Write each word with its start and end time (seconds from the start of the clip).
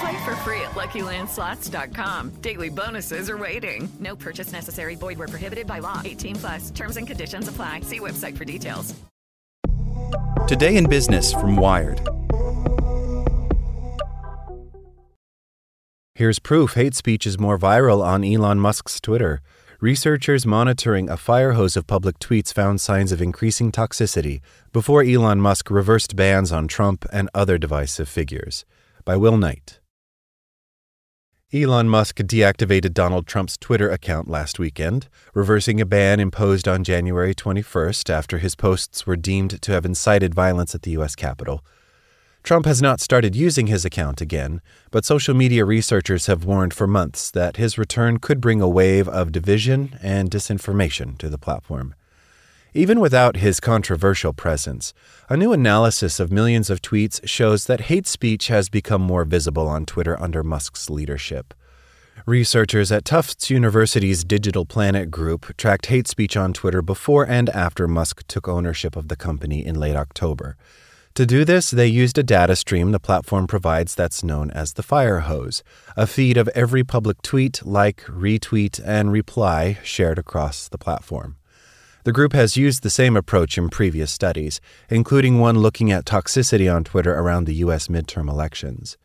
Play 0.00 0.24
for 0.24 0.36
free 0.36 0.60
at 0.60 0.72
LuckyLandSlots.com. 0.72 2.30
Daily 2.42 2.68
bonuses 2.68 3.30
are 3.30 3.38
waiting. 3.38 3.88
No 4.00 4.16
purchase 4.16 4.52
necessary. 4.52 4.94
Void 4.94 5.18
where 5.18 5.28
prohibited 5.28 5.66
by 5.66 5.78
law. 5.78 6.02
18 6.04 6.36
plus. 6.36 6.70
Terms 6.70 6.96
and 6.96 7.06
conditions 7.06 7.48
apply. 7.48 7.80
See 7.80 8.00
website 8.00 8.36
for 8.36 8.44
details. 8.44 8.94
Today 10.46 10.76
in 10.76 10.88
Business 10.88 11.32
from 11.32 11.56
Wired. 11.56 12.00
Here's 16.14 16.38
proof 16.38 16.74
hate 16.74 16.94
speech 16.94 17.26
is 17.26 17.38
more 17.38 17.58
viral 17.58 18.02
on 18.02 18.24
Elon 18.24 18.60
Musk's 18.60 19.00
Twitter. 19.00 19.42
Researchers 19.80 20.46
monitoring 20.46 21.10
a 21.10 21.16
fire 21.18 21.52
hose 21.52 21.76
of 21.76 21.86
public 21.86 22.18
tweets 22.18 22.54
found 22.54 22.80
signs 22.80 23.12
of 23.12 23.20
increasing 23.20 23.70
toxicity 23.70 24.40
before 24.72 25.02
Elon 25.02 25.40
Musk 25.40 25.68
reversed 25.68 26.16
bans 26.16 26.52
on 26.52 26.68
Trump 26.68 27.04
and 27.12 27.28
other 27.34 27.58
divisive 27.58 28.08
figures. 28.08 28.64
By 29.06 29.16
Will 29.16 29.36
Knight. 29.36 29.78
Elon 31.54 31.88
Musk 31.88 32.16
deactivated 32.16 32.92
Donald 32.92 33.28
Trump's 33.28 33.56
Twitter 33.56 33.88
account 33.88 34.26
last 34.26 34.58
weekend, 34.58 35.08
reversing 35.32 35.80
a 35.80 35.86
ban 35.86 36.18
imposed 36.18 36.66
on 36.66 36.82
January 36.82 37.32
21st 37.32 38.10
after 38.10 38.38
his 38.38 38.56
posts 38.56 39.06
were 39.06 39.14
deemed 39.14 39.62
to 39.62 39.70
have 39.70 39.84
incited 39.84 40.34
violence 40.34 40.74
at 40.74 40.82
the 40.82 40.90
U.S. 40.90 41.14
Capitol. 41.14 41.64
Trump 42.42 42.66
has 42.66 42.82
not 42.82 43.00
started 43.00 43.36
using 43.36 43.68
his 43.68 43.84
account 43.84 44.20
again, 44.20 44.60
but 44.90 45.04
social 45.04 45.34
media 45.34 45.64
researchers 45.64 46.26
have 46.26 46.44
warned 46.44 46.74
for 46.74 46.88
months 46.88 47.30
that 47.30 47.58
his 47.58 47.78
return 47.78 48.18
could 48.18 48.40
bring 48.40 48.60
a 48.60 48.68
wave 48.68 49.06
of 49.06 49.30
division 49.30 49.96
and 50.02 50.32
disinformation 50.32 51.16
to 51.18 51.28
the 51.28 51.38
platform. 51.38 51.94
Even 52.76 53.00
without 53.00 53.36
his 53.36 53.58
controversial 53.58 54.34
presence, 54.34 54.92
a 55.30 55.36
new 55.36 55.54
analysis 55.54 56.20
of 56.20 56.30
millions 56.30 56.68
of 56.68 56.82
tweets 56.82 57.26
shows 57.26 57.64
that 57.64 57.88
hate 57.88 58.06
speech 58.06 58.48
has 58.48 58.68
become 58.68 59.00
more 59.00 59.24
visible 59.24 59.66
on 59.66 59.86
Twitter 59.86 60.20
under 60.20 60.42
Musk's 60.44 60.90
leadership. 60.90 61.54
Researchers 62.26 62.92
at 62.92 63.06
Tufts 63.06 63.48
University's 63.48 64.24
Digital 64.24 64.66
Planet 64.66 65.10
group 65.10 65.56
tracked 65.56 65.86
hate 65.86 66.06
speech 66.06 66.36
on 66.36 66.52
Twitter 66.52 66.82
before 66.82 67.26
and 67.26 67.48
after 67.48 67.88
Musk 67.88 68.26
took 68.28 68.46
ownership 68.46 68.94
of 68.94 69.08
the 69.08 69.16
company 69.16 69.64
in 69.64 69.80
late 69.80 69.96
October. 69.96 70.58
To 71.14 71.24
do 71.24 71.46
this, 71.46 71.70
they 71.70 71.86
used 71.86 72.18
a 72.18 72.22
data 72.22 72.54
stream 72.54 72.92
the 72.92 73.00
platform 73.00 73.46
provides 73.46 73.94
that's 73.94 74.22
known 74.22 74.50
as 74.50 74.74
the 74.74 74.82
Fire 74.82 75.20
Hose, 75.20 75.62
a 75.96 76.06
feed 76.06 76.36
of 76.36 76.48
every 76.48 76.84
public 76.84 77.22
tweet, 77.22 77.64
like, 77.64 78.02
retweet, 78.02 78.78
and 78.84 79.10
reply 79.10 79.78
shared 79.82 80.18
across 80.18 80.68
the 80.68 80.76
platform. 80.76 81.36
The 82.06 82.12
group 82.12 82.34
has 82.34 82.56
used 82.56 82.84
the 82.84 82.88
same 82.88 83.16
approach 83.16 83.58
in 83.58 83.68
previous 83.68 84.12
studies, 84.12 84.60
including 84.88 85.40
one 85.40 85.58
looking 85.58 85.90
at 85.90 86.04
toxicity 86.04 86.72
on 86.72 86.84
Twitter 86.84 87.12
around 87.12 87.46
the 87.46 87.54
U.S. 87.66 87.88
midterm 87.88 88.30
elections. 88.30 88.96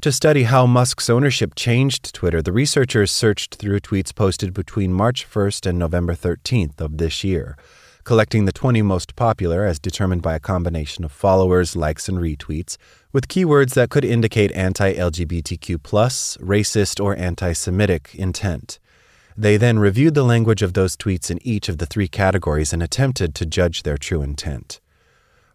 To 0.00 0.10
study 0.10 0.44
how 0.44 0.64
Musk's 0.64 1.10
ownership 1.10 1.54
changed 1.54 2.14
Twitter, 2.14 2.40
the 2.40 2.50
researchers 2.50 3.10
searched 3.10 3.56
through 3.56 3.80
tweets 3.80 4.14
posted 4.14 4.54
between 4.54 4.90
March 4.90 5.30
1st 5.30 5.66
and 5.66 5.78
November 5.78 6.14
13th 6.14 6.80
of 6.80 6.96
this 6.96 7.22
year 7.22 7.58
collecting 8.04 8.46
the 8.46 8.52
20 8.52 8.80
most 8.80 9.14
popular 9.14 9.66
as 9.66 9.78
determined 9.78 10.22
by 10.22 10.34
a 10.34 10.40
combination 10.40 11.04
of 11.04 11.12
followers, 11.12 11.76
likes, 11.76 12.08
and 12.08 12.16
retweets, 12.16 12.78
with 13.12 13.28
keywords 13.28 13.74
that 13.74 13.90
could 13.90 14.06
indicate 14.06 14.50
anti 14.52 14.94
LGBTQ, 14.94 15.76
racist, 16.38 17.04
or 17.04 17.14
anti 17.16 17.52
Semitic 17.52 18.14
intent. 18.14 18.78
They 19.40 19.56
then 19.56 19.78
reviewed 19.78 20.12
the 20.12 20.22
language 20.22 20.60
of 20.60 20.74
those 20.74 20.98
tweets 20.98 21.30
in 21.30 21.38
each 21.40 21.70
of 21.70 21.78
the 21.78 21.86
three 21.86 22.08
categories 22.08 22.74
and 22.74 22.82
attempted 22.82 23.34
to 23.36 23.46
judge 23.46 23.84
their 23.84 23.96
true 23.96 24.20
intent. 24.20 24.80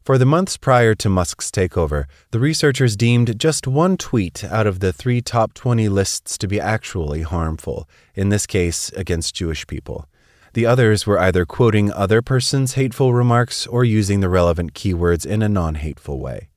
For 0.04 0.18
the 0.18 0.26
months 0.26 0.58
prior 0.58 0.96
to 0.96 1.08
Musk's 1.08 1.52
takeover, 1.52 2.06
the 2.32 2.40
researchers 2.40 2.96
deemed 2.96 3.40
just 3.40 3.68
one 3.68 3.96
tweet 3.96 4.44
out 4.44 4.66
of 4.66 4.80
the 4.80 4.92
three 4.92 5.22
top 5.22 5.54
20 5.54 5.88
lists 5.88 6.36
to 6.40 6.48
be 6.48 6.60
actually 6.60 7.22
harmful, 7.22 7.88
in 8.16 8.30
this 8.30 8.48
case, 8.48 8.90
against 8.94 9.36
Jewish 9.36 9.68
people. 9.68 10.10
The 10.54 10.66
others 10.66 11.06
were 11.06 11.20
either 11.20 11.46
quoting 11.46 11.92
other 11.92 12.24
persons' 12.24 12.74
hateful 12.74 13.14
remarks 13.14 13.68
or 13.68 13.84
using 13.84 14.20
the 14.20 14.30
relevant 14.30 14.74
keywords 14.74 15.28
in 15.28 15.44
a 15.44 15.50
non 15.50 15.76
hateful 15.76 16.20
way. 16.20 16.50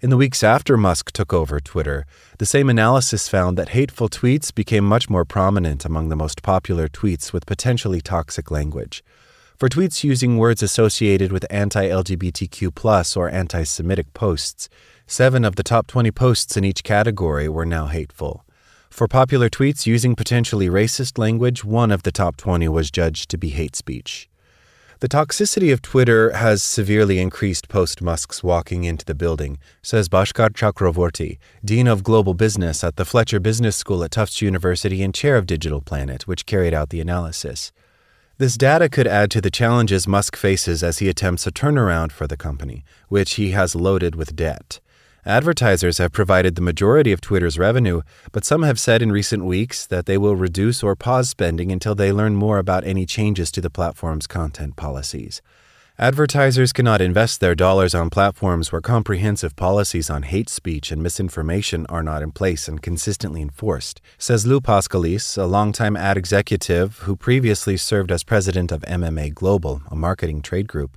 In 0.00 0.10
the 0.10 0.16
weeks 0.16 0.44
after 0.44 0.76
Musk 0.76 1.10
took 1.10 1.32
over 1.32 1.58
Twitter, 1.58 2.06
the 2.38 2.46
same 2.46 2.70
analysis 2.70 3.28
found 3.28 3.58
that 3.58 3.70
hateful 3.70 4.08
tweets 4.08 4.54
became 4.54 4.84
much 4.84 5.10
more 5.10 5.24
prominent 5.24 5.84
among 5.84 6.08
the 6.08 6.14
most 6.14 6.40
popular 6.40 6.86
tweets 6.86 7.32
with 7.32 7.46
potentially 7.46 8.00
toxic 8.00 8.48
language. 8.48 9.02
For 9.56 9.68
tweets 9.68 10.04
using 10.04 10.36
words 10.38 10.62
associated 10.62 11.32
with 11.32 11.44
anti 11.50 11.88
LGBTQ 11.88 13.16
or 13.16 13.28
anti 13.28 13.64
Semitic 13.64 14.14
posts, 14.14 14.68
seven 15.08 15.44
of 15.44 15.56
the 15.56 15.64
top 15.64 15.88
20 15.88 16.12
posts 16.12 16.56
in 16.56 16.64
each 16.64 16.84
category 16.84 17.48
were 17.48 17.66
now 17.66 17.86
hateful. 17.86 18.44
For 18.90 19.08
popular 19.08 19.50
tweets 19.50 19.84
using 19.84 20.14
potentially 20.14 20.68
racist 20.68 21.18
language, 21.18 21.64
one 21.64 21.90
of 21.90 22.04
the 22.04 22.12
top 22.12 22.36
20 22.36 22.68
was 22.68 22.92
judged 22.92 23.30
to 23.30 23.36
be 23.36 23.48
hate 23.48 23.74
speech. 23.74 24.28
The 25.00 25.08
toxicity 25.08 25.72
of 25.72 25.80
Twitter 25.80 26.32
has 26.32 26.60
severely 26.60 27.20
increased 27.20 27.68
post 27.68 28.02
Musk's 28.02 28.42
walking 28.42 28.82
into 28.82 29.04
the 29.04 29.14
building, 29.14 29.58
says 29.80 30.08
Bhaskar 30.08 30.50
Chakravorti, 30.50 31.38
Dean 31.64 31.86
of 31.86 32.02
Global 32.02 32.34
Business 32.34 32.82
at 32.82 32.96
the 32.96 33.04
Fletcher 33.04 33.38
Business 33.38 33.76
School 33.76 34.02
at 34.02 34.10
Tufts 34.10 34.42
University 34.42 35.04
and 35.04 35.14
chair 35.14 35.36
of 35.36 35.46
Digital 35.46 35.80
Planet, 35.80 36.26
which 36.26 36.46
carried 36.46 36.74
out 36.74 36.90
the 36.90 37.00
analysis. 37.00 37.70
This 38.38 38.56
data 38.56 38.88
could 38.88 39.06
add 39.06 39.30
to 39.30 39.40
the 39.40 39.52
challenges 39.52 40.08
Musk 40.08 40.34
faces 40.34 40.82
as 40.82 40.98
he 40.98 41.08
attempts 41.08 41.46
a 41.46 41.52
turnaround 41.52 42.10
for 42.10 42.26
the 42.26 42.36
company, 42.36 42.84
which 43.08 43.34
he 43.34 43.52
has 43.52 43.76
loaded 43.76 44.16
with 44.16 44.34
debt. 44.34 44.80
Advertisers 45.28 45.98
have 45.98 46.10
provided 46.10 46.54
the 46.54 46.62
majority 46.62 47.12
of 47.12 47.20
Twitter's 47.20 47.58
revenue, 47.58 48.00
but 48.32 48.46
some 48.46 48.62
have 48.62 48.80
said 48.80 49.02
in 49.02 49.12
recent 49.12 49.44
weeks 49.44 49.84
that 49.84 50.06
they 50.06 50.16
will 50.16 50.36
reduce 50.36 50.82
or 50.82 50.96
pause 50.96 51.28
spending 51.28 51.70
until 51.70 51.94
they 51.94 52.10
learn 52.10 52.34
more 52.34 52.56
about 52.56 52.82
any 52.86 53.04
changes 53.04 53.50
to 53.52 53.60
the 53.60 53.68
platform's 53.68 54.26
content 54.26 54.74
policies. 54.76 55.42
Advertisers 55.98 56.72
cannot 56.72 57.02
invest 57.02 57.40
their 57.40 57.54
dollars 57.54 57.94
on 57.94 58.08
platforms 58.08 58.72
where 58.72 58.80
comprehensive 58.80 59.54
policies 59.54 60.08
on 60.08 60.22
hate 60.22 60.48
speech 60.48 60.90
and 60.90 61.02
misinformation 61.02 61.84
are 61.90 62.02
not 62.02 62.22
in 62.22 62.32
place 62.32 62.66
and 62.66 62.80
consistently 62.80 63.42
enforced, 63.42 64.00
says 64.16 64.46
Lou 64.46 64.62
Paskalis, 64.62 65.36
a 65.36 65.44
longtime 65.44 65.94
ad 65.94 66.16
executive 66.16 67.00
who 67.00 67.14
previously 67.14 67.76
served 67.76 68.10
as 68.10 68.24
president 68.24 68.72
of 68.72 68.80
MMA 68.80 69.34
Global, 69.34 69.82
a 69.90 69.94
marketing 69.94 70.40
trade 70.40 70.68
group. 70.68 70.96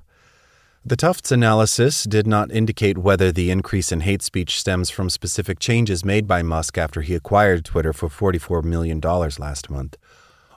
The 0.83 0.95
Tufts 0.95 1.31
analysis 1.31 2.05
did 2.05 2.25
not 2.25 2.51
indicate 2.51 2.97
whether 2.97 3.31
the 3.31 3.51
increase 3.51 3.91
in 3.91 3.99
hate 3.99 4.23
speech 4.23 4.59
stems 4.59 4.89
from 4.89 5.11
specific 5.11 5.59
changes 5.59 6.03
made 6.03 6.25
by 6.25 6.41
Musk 6.41 6.75
after 6.75 7.01
he 7.01 7.13
acquired 7.13 7.65
Twitter 7.65 7.93
for 7.93 8.09
$44 8.09 8.63
million 8.63 8.99
last 8.99 9.69
month. 9.69 9.95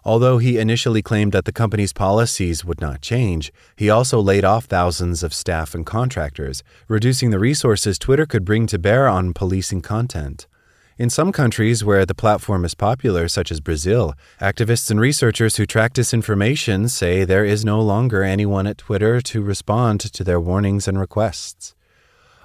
Although 0.02 0.38
he 0.38 0.56
initially 0.58 1.02
claimed 1.02 1.32
that 1.32 1.44
the 1.44 1.52
company's 1.52 1.92
policies 1.92 2.64
would 2.64 2.80
not 2.80 3.02
change, 3.02 3.52
he 3.76 3.90
also 3.90 4.18
laid 4.18 4.46
off 4.46 4.64
thousands 4.64 5.22
of 5.22 5.34
staff 5.34 5.74
and 5.74 5.84
contractors, 5.84 6.62
reducing 6.88 7.28
the 7.28 7.38
resources 7.38 7.98
Twitter 7.98 8.24
could 8.24 8.46
bring 8.46 8.66
to 8.68 8.78
bear 8.78 9.06
on 9.06 9.34
policing 9.34 9.82
content. 9.82 10.46
In 10.96 11.10
some 11.10 11.32
countries 11.32 11.82
where 11.82 12.06
the 12.06 12.14
platform 12.14 12.64
is 12.64 12.76
popular, 12.76 13.26
such 13.26 13.50
as 13.50 13.58
Brazil, 13.58 14.14
activists 14.40 14.92
and 14.92 15.00
researchers 15.00 15.56
who 15.56 15.66
track 15.66 15.92
disinformation 15.92 16.88
say 16.88 17.24
there 17.24 17.44
is 17.44 17.64
no 17.64 17.80
longer 17.80 18.22
anyone 18.22 18.68
at 18.68 18.78
Twitter 18.78 19.20
to 19.22 19.42
respond 19.42 19.98
to 20.00 20.22
their 20.22 20.40
warnings 20.40 20.86
and 20.86 21.00
requests. 21.00 21.74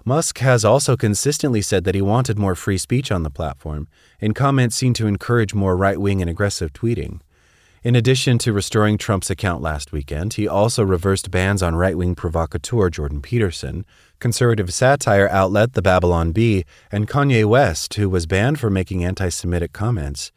Musk 0.03 0.39
has 0.39 0.65
also 0.65 0.97
consistently 0.97 1.61
said 1.61 1.83
that 1.83 1.93
he 1.93 2.01
wanted 2.01 2.39
more 2.39 2.55
free 2.55 2.79
speech 2.79 3.11
on 3.11 3.21
the 3.21 3.29
platform, 3.29 3.87
in 4.19 4.33
comments 4.33 4.77
seen 4.77 4.95
to 4.95 5.05
encourage 5.05 5.53
more 5.53 5.77
right 5.77 6.01
wing 6.01 6.19
and 6.19 6.29
aggressive 6.29 6.73
tweeting. 6.73 7.19
In 7.81 7.95
addition 7.95 8.37
to 8.39 8.51
restoring 8.51 8.97
Trump's 8.97 9.29
account 9.29 9.61
last 9.61 9.93
weekend, 9.93 10.33
he 10.33 10.49
also 10.49 10.83
reversed 10.83 11.31
bans 11.31 11.63
on 11.63 11.75
right 11.75 11.97
wing 11.97 12.13
provocateur 12.13 12.89
Jordan 12.89 13.21
Peterson, 13.21 13.85
conservative 14.19 14.73
satire 14.73 15.29
outlet 15.29 15.71
The 15.71 15.81
Babylon 15.81 16.33
Bee, 16.33 16.65
and 16.91 17.07
Kanye 17.07 17.45
West, 17.45 17.93
who 17.93 18.09
was 18.09 18.25
banned 18.25 18.59
for 18.59 18.69
making 18.69 19.05
anti 19.05 19.29
Semitic 19.29 19.71
comments. 19.71 20.33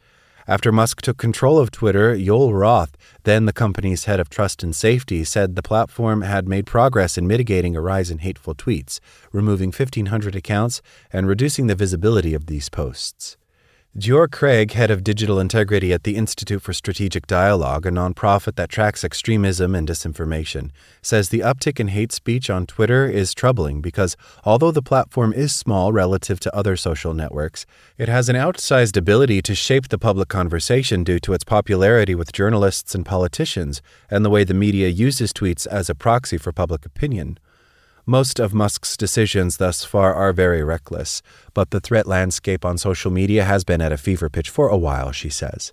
After 0.47 0.71
Musk 0.71 1.01
took 1.01 1.17
control 1.17 1.59
of 1.59 1.69
Twitter, 1.69 2.15
Yoel 2.15 2.57
Roth, 2.57 2.95
then 3.23 3.45
the 3.45 3.51
company's 3.51 4.05
head 4.05 4.21
of 4.21 4.29
trust 4.29 4.63
and 4.63 4.73
safety, 4.73 5.25
said 5.25 5.57
the 5.57 5.61
platform 5.61 6.21
had 6.21 6.47
made 6.47 6.65
progress 6.65 7.17
in 7.17 7.27
mitigating 7.27 7.75
a 7.75 7.81
rise 7.81 8.09
in 8.09 8.19
hateful 8.19 8.55
tweets, 8.55 9.01
removing 9.33 9.67
1,500 9.67 10.33
accounts 10.33 10.81
and 11.11 11.27
reducing 11.27 11.67
the 11.67 11.75
visibility 11.75 12.33
of 12.33 12.45
these 12.45 12.69
posts. 12.69 13.35
Dior 13.95 14.27
Craig, 14.27 14.71
head 14.71 14.89
of 14.89 15.03
digital 15.03 15.39
integrity 15.39 15.93
at 15.93 16.01
the 16.01 16.15
Institute 16.15 16.63
for 16.63 16.73
Strategic 16.73 17.27
Dialogue, 17.27 17.85
a 17.85 17.91
nonprofit 17.91 18.55
that 18.55 18.69
tracks 18.69 19.03
extremism 19.03 19.75
and 19.75 19.87
disinformation, 19.87 20.71
says 21.03 21.29
the 21.29 21.41
uptick 21.41 21.79
in 21.79 21.89
hate 21.89 22.11
speech 22.11 22.49
on 22.49 22.65
Twitter 22.65 23.05
is 23.05 23.35
troubling 23.35 23.81
because 23.81 24.17
although 24.45 24.71
the 24.71 24.81
platform 24.81 25.31
is 25.31 25.53
small 25.53 25.93
relative 25.93 26.39
to 26.39 26.55
other 26.55 26.75
social 26.75 27.13
networks, 27.13 27.67
it 27.99 28.09
has 28.09 28.29
an 28.29 28.35
outsized 28.35 28.97
ability 28.97 29.43
to 29.43 29.53
shape 29.53 29.89
the 29.89 29.99
public 29.99 30.27
conversation 30.27 31.03
due 31.03 31.19
to 31.19 31.33
its 31.33 31.43
popularity 31.43 32.15
with 32.15 32.33
journalists 32.33 32.95
and 32.95 33.05
politicians 33.05 33.79
and 34.09 34.25
the 34.25 34.31
way 34.31 34.43
the 34.43 34.55
media 34.55 34.87
uses 34.87 35.31
tweets 35.31 35.67
as 35.67 35.87
a 35.87 35.93
proxy 35.93 36.39
for 36.39 36.51
public 36.51 36.83
opinion. 36.83 37.37
Most 38.05 38.37
of 38.37 38.53
Musk's 38.53 38.97
decisions 38.97 39.55
thus 39.55 39.85
far 39.85 40.13
are 40.13 40.33
very 40.33 40.61
reckless, 40.61 41.21
but 41.53 41.71
the 41.71 41.79
threat 41.79 42.05
landscape 42.05 42.65
on 42.65 42.77
social 42.77 43.09
media 43.09 43.45
has 43.45 43.63
been 43.63 43.79
at 43.79 43.93
a 43.93 43.97
fever 43.97 44.29
pitch 44.29 44.49
for 44.49 44.67
a 44.67 44.77
while, 44.77 45.13
she 45.13 45.29
says. 45.29 45.71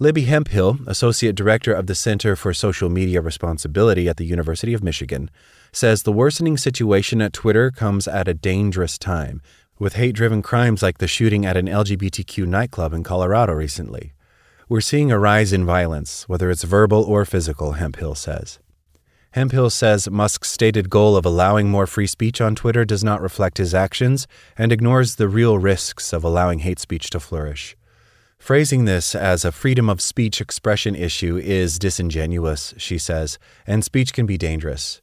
Libby 0.00 0.22
Hemphill, 0.22 0.78
Associate 0.88 1.36
Director 1.36 1.72
of 1.72 1.86
the 1.86 1.94
Center 1.94 2.34
for 2.34 2.52
Social 2.52 2.90
Media 2.90 3.20
Responsibility 3.20 4.08
at 4.08 4.16
the 4.16 4.24
University 4.24 4.74
of 4.74 4.82
Michigan, 4.82 5.30
says 5.70 6.02
the 6.02 6.12
worsening 6.12 6.56
situation 6.56 7.22
at 7.22 7.32
Twitter 7.32 7.70
comes 7.70 8.08
at 8.08 8.26
a 8.26 8.34
dangerous 8.34 8.98
time, 8.98 9.40
with 9.78 9.94
hate 9.94 10.16
driven 10.16 10.42
crimes 10.42 10.82
like 10.82 10.98
the 10.98 11.06
shooting 11.06 11.46
at 11.46 11.56
an 11.56 11.66
LGBTQ 11.66 12.44
nightclub 12.44 12.92
in 12.92 13.04
Colorado 13.04 13.52
recently. 13.52 14.14
We're 14.68 14.80
seeing 14.80 15.12
a 15.12 15.18
rise 15.18 15.52
in 15.52 15.64
violence, 15.64 16.28
whether 16.28 16.50
it's 16.50 16.64
verbal 16.64 17.04
or 17.04 17.24
physical, 17.24 17.72
Hemphill 17.72 18.16
says. 18.16 18.58
Hemphill 19.36 19.68
says 19.68 20.08
Musk's 20.08 20.50
stated 20.50 20.88
goal 20.88 21.14
of 21.14 21.26
allowing 21.26 21.68
more 21.68 21.86
free 21.86 22.06
speech 22.06 22.40
on 22.40 22.54
Twitter 22.54 22.86
does 22.86 23.04
not 23.04 23.20
reflect 23.20 23.58
his 23.58 23.74
actions 23.74 24.26
and 24.56 24.72
ignores 24.72 25.16
the 25.16 25.28
real 25.28 25.58
risks 25.58 26.14
of 26.14 26.24
allowing 26.24 26.60
hate 26.60 26.78
speech 26.78 27.10
to 27.10 27.20
flourish. 27.20 27.76
Phrasing 28.38 28.86
this 28.86 29.14
as 29.14 29.44
a 29.44 29.52
freedom 29.52 29.90
of 29.90 30.00
speech 30.00 30.40
expression 30.40 30.94
issue 30.94 31.36
is 31.36 31.78
disingenuous, 31.78 32.72
she 32.78 32.96
says, 32.96 33.38
and 33.66 33.84
speech 33.84 34.14
can 34.14 34.24
be 34.24 34.38
dangerous. 34.38 35.02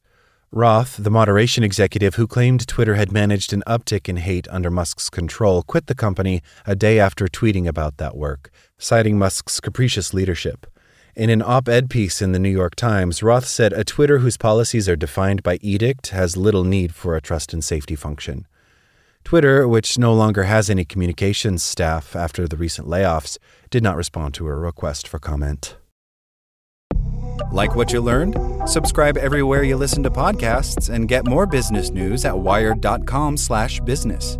Roth, 0.52 0.98
the 0.98 1.12
moderation 1.12 1.64
executive 1.64 2.16
who 2.16 2.26
claimed 2.26 2.68
Twitter 2.68 2.96
had 2.96 3.12
managed 3.12 3.54
an 3.54 3.62
uptick 3.68 4.10
in 4.10 4.18
hate 4.18 4.48
under 4.50 4.72
Musk's 4.72 5.12
control, 5.12 5.62
quit 5.62 5.86
the 5.86 5.94
company 5.94 6.42
a 6.66 6.76
day 6.76 7.00
after 7.00 7.28
tweeting 7.28 7.68
about 7.68 7.98
that 7.98 8.18
work, 8.18 8.50
citing 8.80 9.20
Musk's 9.20 9.60
capricious 9.60 10.12
leadership. 10.12 10.66
In 11.16 11.30
an 11.30 11.44
op 11.44 11.70
ed 11.70 11.92
piece 11.92 12.24
in 12.24 12.32
the 12.32 12.40
New 12.40 12.50
York 12.50 12.74
Times, 12.74 13.22
Roth 13.22 13.46
said 13.46 13.72
a 13.72 13.84
Twitter 13.84 14.18
whose 14.18 14.36
policies 14.36 14.90
are 14.90 14.96
defined 14.96 15.44
by 15.44 15.60
edict 15.62 16.08
has 16.08 16.36
little 16.36 16.64
need 16.64 16.96
for 16.96 17.16
a 17.16 17.22
trust 17.22 17.54
and 17.54 17.64
safety 17.64 17.96
function. 17.96 18.48
Twitter, 19.24 19.68
which 19.68 20.00
no 20.00 20.12
longer 20.12 20.46
has 20.46 20.72
any 20.72 20.84
communications 20.84 21.62
staff 21.62 22.16
after 22.16 22.48
the 22.48 22.58
recent 22.58 22.88
layoffs, 22.88 23.38
did 23.70 23.84
not 23.84 23.96
respond 23.96 24.34
to 24.34 24.48
a 24.48 24.56
request 24.56 25.08
for 25.08 25.20
comment. 25.20 25.78
Like 27.52 27.76
what 27.76 27.94
you 27.94 28.02
learned? 28.02 28.36
Subscribe 28.68 29.16
everywhere 29.16 29.62
you 29.62 29.78
listen 29.78 30.02
to 30.04 30.10
podcasts 30.10 30.90
and 30.90 31.08
get 31.08 31.28
more 31.28 31.46
business 31.46 31.92
news 31.92 32.26
at 32.26 32.40
wired.com/business. 32.40 34.40